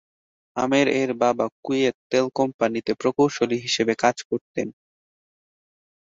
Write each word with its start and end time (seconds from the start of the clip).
আমের 0.55 0.87
এর 1.01 1.11
বাবা 1.21 1.45
কুয়েত 1.57 1.95
তেল 2.11 2.25
কোম্পানিতে 2.35 2.91
প্রকৌশলী 2.93 3.57
হিসেবে 3.65 3.93
কাজ 4.03 4.17
করতেন। 4.29 4.67